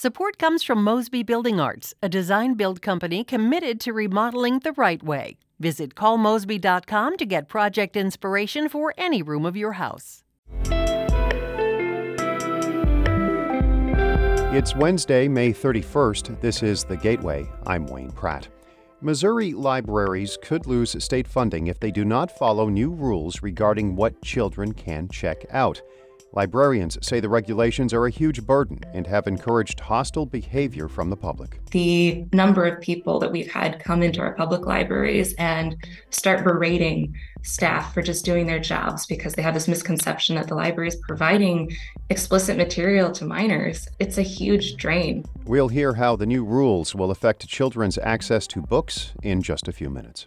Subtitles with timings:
[0.00, 5.02] Support comes from Mosby Building Arts, a design build company committed to remodeling the right
[5.02, 5.38] way.
[5.58, 10.22] Visit callmosby.com to get project inspiration for any room of your house.
[14.54, 16.40] It's Wednesday, May 31st.
[16.40, 17.50] This is The Gateway.
[17.66, 18.46] I'm Wayne Pratt.
[19.00, 24.22] Missouri libraries could lose state funding if they do not follow new rules regarding what
[24.22, 25.82] children can check out.
[26.32, 31.16] Librarians say the regulations are a huge burden and have encouraged hostile behavior from the
[31.16, 31.58] public.
[31.70, 35.76] The number of people that we've had come into our public libraries and
[36.10, 40.54] start berating staff for just doing their jobs because they have this misconception that the
[40.54, 41.70] library is providing
[42.10, 43.88] explicit material to minors.
[43.98, 45.24] It's a huge drain.
[45.46, 49.72] We'll hear how the new rules will affect children's access to books in just a
[49.72, 50.26] few minutes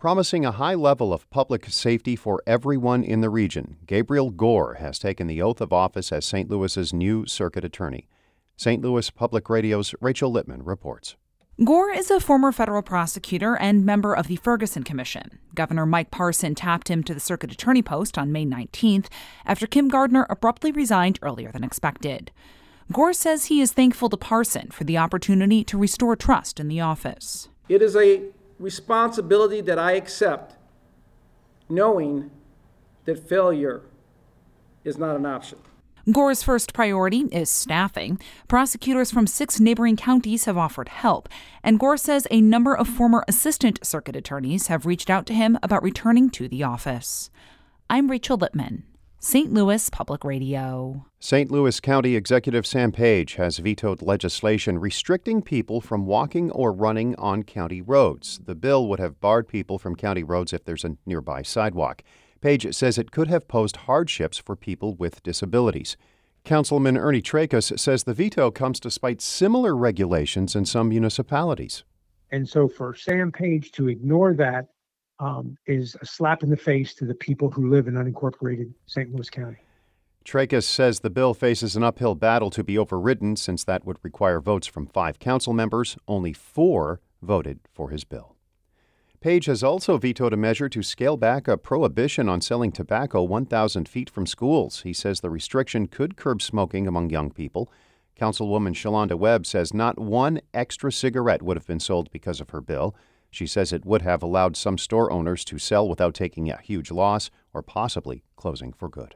[0.00, 3.76] promising a high level of public safety for everyone in the region.
[3.86, 6.48] Gabriel Gore has taken the oath of office as St.
[6.48, 8.08] Louis's new circuit attorney.
[8.56, 8.82] St.
[8.82, 11.16] Louis Public Radio's Rachel Lippman reports.
[11.62, 15.38] Gore is a former federal prosecutor and member of the Ferguson Commission.
[15.54, 19.08] Governor Mike Parson tapped him to the circuit attorney post on May 19th
[19.44, 22.30] after Kim Gardner abruptly resigned earlier than expected.
[22.90, 26.80] Gore says he is thankful to Parson for the opportunity to restore trust in the
[26.80, 27.50] office.
[27.68, 28.22] It is a
[28.60, 30.54] responsibility that I accept,
[31.68, 32.30] knowing
[33.06, 33.82] that failure
[34.84, 35.58] is not an option.
[36.12, 38.20] Gore's first priority is staffing.
[38.48, 41.28] Prosecutors from six neighboring counties have offered help,
[41.62, 45.58] and Gore says a number of former assistant circuit attorneys have reached out to him
[45.62, 47.30] about returning to the office.
[47.88, 48.84] I'm Rachel Lippman.
[49.22, 49.52] St.
[49.52, 51.04] Louis Public Radio.
[51.18, 51.50] St.
[51.50, 57.42] Louis County Executive Sam Page has vetoed legislation restricting people from walking or running on
[57.42, 58.40] county roads.
[58.42, 62.02] The bill would have barred people from county roads if there's a nearby sidewalk.
[62.40, 65.98] Page says it could have posed hardships for people with disabilities.
[66.44, 71.84] Councilman Ernie Trakas says the veto comes despite similar regulations in some municipalities.
[72.30, 74.68] And so for Sam Page to ignore that
[75.20, 79.14] um, is a slap in the face to the people who live in unincorporated St.
[79.14, 79.58] Louis County.
[80.24, 84.40] Trakas says the bill faces an uphill battle to be overridden since that would require
[84.40, 85.96] votes from five council members.
[86.08, 88.36] Only four voted for his bill.
[89.20, 93.86] Page has also vetoed a measure to scale back a prohibition on selling tobacco 1,000
[93.86, 94.80] feet from schools.
[94.80, 97.70] He says the restriction could curb smoking among young people.
[98.18, 102.62] Councilwoman Shalonda Webb says not one extra cigarette would have been sold because of her
[102.62, 102.94] bill.
[103.30, 106.90] She says it would have allowed some store owners to sell without taking a huge
[106.90, 109.14] loss or possibly closing for good.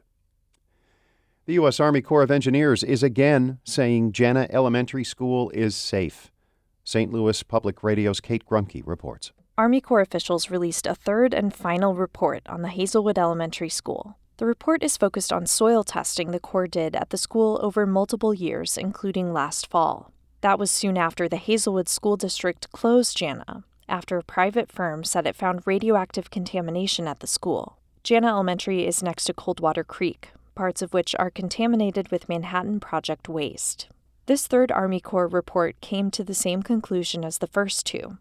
[1.46, 1.78] The U.S.
[1.78, 6.30] Army Corps of Engineers is again saying Jana Elementary School is safe.
[6.84, 7.12] St.
[7.12, 9.32] Louis Public Radio's Kate Grumke reports.
[9.58, 14.16] Army Corps officials released a third and final report on the Hazelwood Elementary School.
[14.38, 18.34] The report is focused on soil testing the Corps did at the school over multiple
[18.34, 20.12] years, including last fall.
[20.40, 25.26] That was soon after the Hazelwood School District closed Jana after a private firm said
[25.26, 27.78] it found radioactive contamination at the school.
[28.02, 33.28] Jana Elementary is next to Coldwater Creek, parts of which are contaminated with Manhattan Project
[33.28, 33.88] waste.
[34.26, 38.18] This third Army Corps report came to the same conclusion as the first two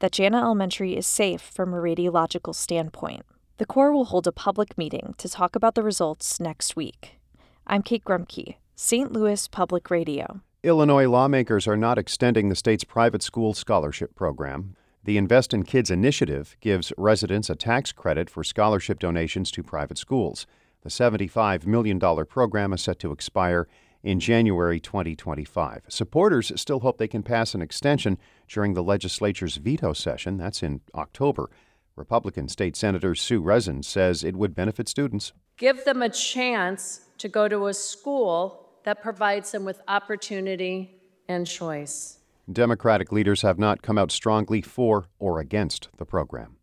[0.00, 3.24] that Jana Elementary is safe from a radiological standpoint.
[3.56, 7.18] The Corps will hold a public meeting to talk about the results next week.
[7.66, 9.12] I'm Kate Grumke, St.
[9.12, 10.40] Louis Public Radio.
[10.62, 14.76] Illinois lawmakers are not extending the state's private school scholarship program.
[15.04, 19.96] The Invest in Kids initiative gives residents a tax credit for scholarship donations to private
[19.96, 20.46] schools.
[20.82, 23.68] The $75 million program is set to expire
[24.02, 25.82] in January 2025.
[25.88, 30.36] Supporters still hope they can pass an extension during the legislature's veto session.
[30.36, 31.50] That's in October.
[31.96, 35.32] Republican State Senator Sue Rezin says it would benefit students.
[35.56, 41.46] Give them a chance to go to a school that provides them with opportunity and
[41.46, 42.17] choice.
[42.50, 46.56] Democratic leaders have not come out strongly for or against the program.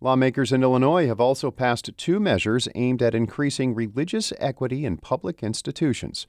[0.00, 5.42] Lawmakers in Illinois have also passed two measures aimed at increasing religious equity in public
[5.42, 6.26] institutions.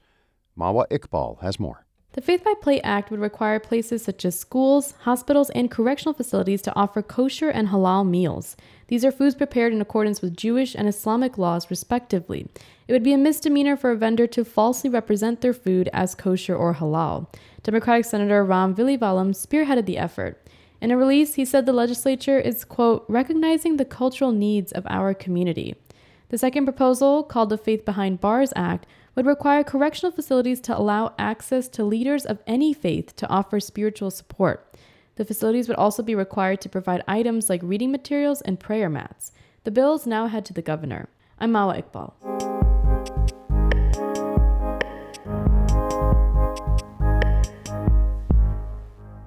[0.58, 1.86] Mawa Iqbal has more.
[2.12, 6.60] The Faith by Plate Act would require places such as schools, hospitals, and correctional facilities
[6.62, 8.56] to offer kosher and halal meals.
[8.88, 12.48] These are foods prepared in accordance with Jewish and Islamic laws, respectively.
[12.88, 16.56] It would be a misdemeanor for a vendor to falsely represent their food as kosher
[16.56, 17.28] or halal.
[17.62, 20.44] Democratic Senator Ram Villivalam spearheaded the effort.
[20.80, 25.14] In a release, he said the legislature is, quote, recognizing the cultural needs of our
[25.14, 25.76] community.
[26.30, 28.86] The second proposal, called the Faith Behind Bars Act,
[29.20, 34.10] would require correctional facilities to allow access to leaders of any faith to offer spiritual
[34.10, 34.74] support.
[35.16, 39.32] The facilities would also be required to provide items like reading materials and prayer mats.
[39.64, 41.10] The bills now head to the governor.
[41.38, 42.14] I'm Mawa Iqbal.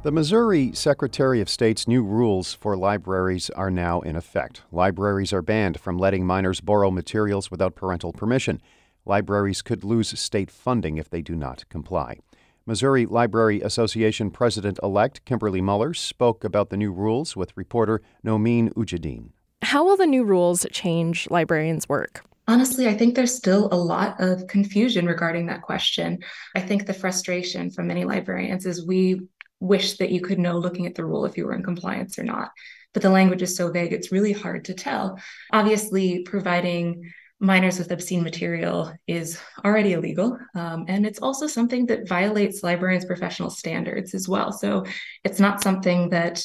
[0.01, 4.63] The Missouri Secretary of State's new rules for libraries are now in effect.
[4.72, 8.60] Libraries are banned from letting minors borrow materials without parental permission.
[9.05, 12.19] Libraries could lose state funding if they do not comply.
[12.65, 18.73] Missouri Library Association President elect Kimberly Muller spoke about the new rules with reporter Nomin
[18.73, 19.31] Ujiyediin.
[19.61, 22.23] How will the new rules change librarians' work?
[22.47, 26.19] Honestly, I think there's still a lot of confusion regarding that question.
[26.55, 29.21] I think the frustration from many librarians is we
[29.59, 32.23] wish that you could know looking at the rule if you were in compliance or
[32.23, 32.51] not.
[32.94, 35.19] But the language is so vague, it's really hard to tell.
[35.51, 37.11] Obviously, providing
[37.44, 40.38] minors with obscene material is already illegal.
[40.56, 44.51] Um, and it's also something that violates librarians' professional standards as well.
[44.51, 44.86] So
[45.24, 46.44] it's not something that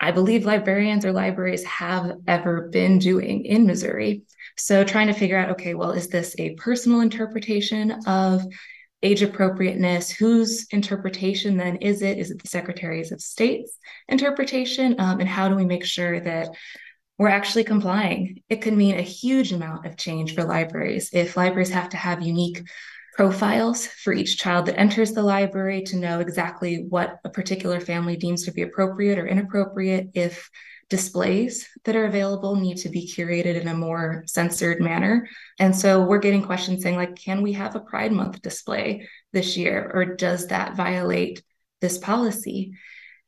[0.00, 4.22] I believe librarians or libraries have ever been doing in Missouri.
[4.56, 8.42] So trying to figure out okay, well, is this a personal interpretation of
[9.02, 10.10] age appropriateness.
[10.10, 12.18] Whose interpretation then is it?
[12.18, 13.78] Is it the Secretaries of State's
[14.08, 14.96] interpretation?
[14.98, 16.48] Um, and how do we make sure that
[17.20, 18.42] we're actually complying?
[18.48, 21.10] It could mean a huge amount of change for libraries.
[21.12, 22.62] If libraries have to have unique
[23.14, 28.16] profiles for each child that enters the library to know exactly what a particular family
[28.16, 30.48] deems to be appropriate or inappropriate, if
[30.88, 35.28] displays that are available need to be curated in a more censored manner.
[35.58, 39.58] And so we're getting questions saying, like, can we have a Pride Month display this
[39.58, 39.90] year?
[39.92, 41.42] Or does that violate
[41.82, 42.72] this policy?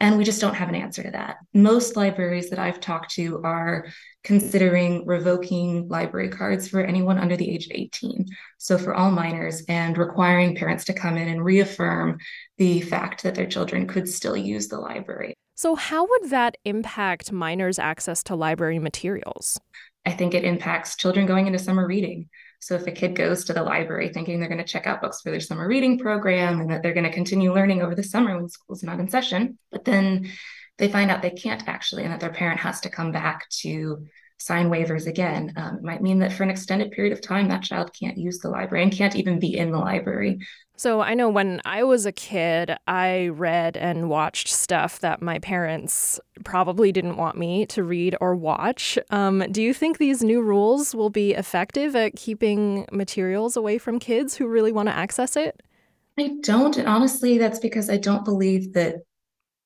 [0.02, 1.36] And we just don't have an answer to that.
[1.54, 3.86] Most libraries that I've talked to are
[4.24, 8.26] considering revoking library cards for anyone under the age of 18.
[8.58, 12.18] So for all minors, and requiring parents to come in and reaffirm
[12.58, 15.34] the fact that their children could still use the library.
[15.54, 19.60] So, how would that impact minors' access to library materials?
[20.04, 22.28] I think it impacts children going into summer reading.
[22.62, 25.20] So, if a kid goes to the library thinking they're going to check out books
[25.20, 28.36] for their summer reading program and that they're going to continue learning over the summer
[28.36, 30.30] when school's not in session, but then
[30.78, 34.06] they find out they can't actually and that their parent has to come back to
[34.38, 35.52] sign waivers again.
[35.56, 38.38] Um, it might mean that for an extended period of time, that child can't use
[38.38, 40.38] the library and can't even be in the library.
[40.82, 45.38] So I know when I was a kid, I read and watched stuff that my
[45.38, 48.98] parents probably didn't want me to read or watch.
[49.10, 54.00] Um, do you think these new rules will be effective at keeping materials away from
[54.00, 55.62] kids who really want to access it?
[56.18, 56.76] I don't.
[56.76, 58.96] And honestly, that's because I don't believe that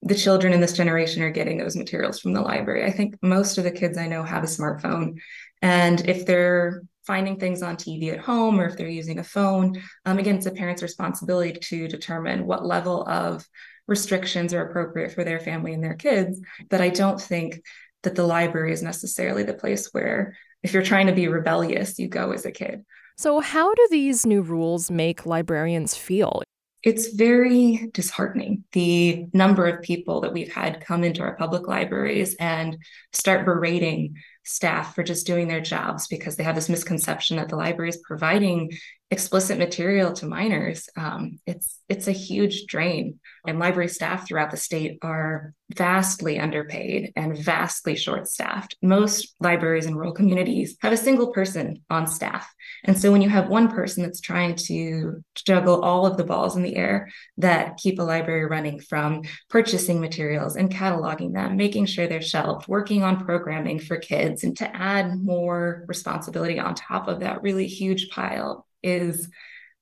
[0.02, 2.84] the children in this generation are getting those materials from the library.
[2.84, 5.14] I think most of the kids I know have a smartphone.
[5.62, 9.80] And if they're finding things on TV at home or if they're using a phone.
[10.04, 13.46] Um, again, it's a parent's responsibility to determine what level of
[13.86, 16.40] restrictions are appropriate for their family and their kids.
[16.68, 17.62] But I don't think
[18.02, 22.08] that the library is necessarily the place where, if you're trying to be rebellious, you
[22.08, 22.84] go as a kid.
[23.16, 26.42] So, how do these new rules make librarians feel?
[26.82, 32.37] It's very disheartening the number of people that we've had come into our public libraries
[32.38, 32.78] and
[33.12, 34.14] start berating
[34.44, 38.00] staff for just doing their jobs because they have this misconception that the library is
[38.06, 38.70] providing
[39.10, 40.88] explicit material to minors.
[40.96, 47.12] Um, it's it's a huge drain, and library staff throughout the state are vastly underpaid
[47.14, 48.76] and vastly short-staffed.
[48.82, 52.52] Most libraries in rural communities have a single person on staff,
[52.84, 56.56] and so when you have one person that's trying to juggle all of the balls
[56.56, 61.86] in the air that keep a library running, from purchasing materials and cataloging them, making
[61.86, 67.06] sure they're shelved, working on programming for kids, and to add more responsibility on top
[67.06, 69.28] of that really huge pile is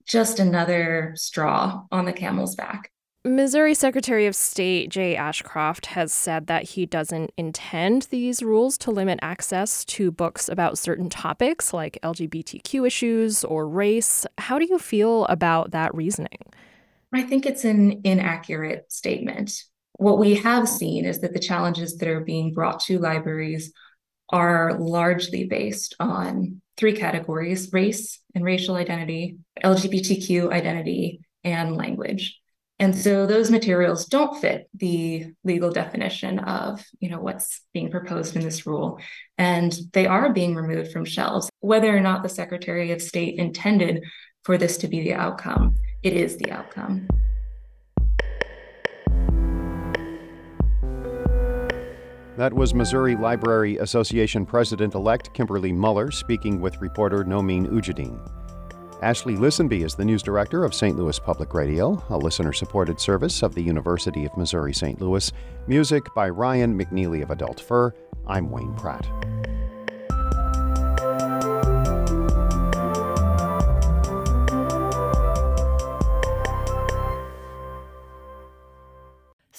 [0.07, 2.91] just another straw on the camel's back.
[3.27, 8.91] Missouri Secretary of State Jay Ashcroft has said that he doesn't intend these rules to
[8.91, 14.27] limit access to books about certain topics like LGBTQ issues or race.
[14.37, 16.53] How do you feel about that reasoning?
[17.15, 19.55] I think it's an inaccurate statement.
[19.95, 23.73] What we have seen is that the challenges that are being brought to libraries
[24.31, 32.41] are largely based on three categories race and racial identity, LGBTQ identity, and language.
[32.81, 38.35] And so those materials don't fit the legal definition of, you know, what's being proposed
[38.35, 38.99] in this rule.
[39.39, 41.49] And they are being removed from shelves.
[41.61, 44.03] Whether or not the Secretary of State intended
[44.43, 47.07] for this to be the outcome, it is the outcome.
[52.37, 58.19] That was Missouri Library Association President elect Kimberly Muller speaking with reporter Nomin Ujiyediin.
[59.03, 60.97] Ashley Lisenby is the news director of St.
[60.97, 65.01] Louis Public Radio, a listener supported service of the University of Missouri St.
[65.01, 65.31] Louis.
[65.69, 67.95] Music by Ryan McNeely of Adult Fur.
[68.27, 69.07] I'm Wayne Pratt.